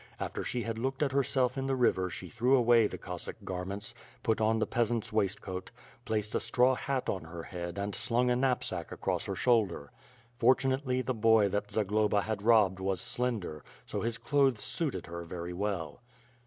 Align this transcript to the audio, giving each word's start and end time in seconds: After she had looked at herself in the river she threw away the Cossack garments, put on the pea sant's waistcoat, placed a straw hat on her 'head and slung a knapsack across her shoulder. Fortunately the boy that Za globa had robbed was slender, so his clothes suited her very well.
After 0.19 0.43
she 0.43 0.63
had 0.63 0.79
looked 0.79 1.03
at 1.03 1.11
herself 1.11 1.59
in 1.59 1.67
the 1.67 1.75
river 1.75 2.09
she 2.09 2.27
threw 2.27 2.55
away 2.55 2.87
the 2.87 2.97
Cossack 2.97 3.45
garments, 3.45 3.93
put 4.23 4.41
on 4.41 4.57
the 4.57 4.65
pea 4.65 4.83
sant's 4.85 5.13
waistcoat, 5.13 5.69
placed 6.05 6.33
a 6.33 6.39
straw 6.39 6.73
hat 6.73 7.07
on 7.07 7.23
her 7.23 7.43
'head 7.43 7.77
and 7.77 7.93
slung 7.93 8.31
a 8.31 8.35
knapsack 8.35 8.91
across 8.91 9.25
her 9.25 9.35
shoulder. 9.35 9.91
Fortunately 10.39 11.03
the 11.03 11.13
boy 11.13 11.49
that 11.49 11.69
Za 11.69 11.85
globa 11.85 12.23
had 12.23 12.41
robbed 12.41 12.79
was 12.79 12.99
slender, 12.99 13.63
so 13.85 14.01
his 14.01 14.17
clothes 14.17 14.63
suited 14.63 15.05
her 15.05 15.21
very 15.23 15.53
well. 15.53 16.01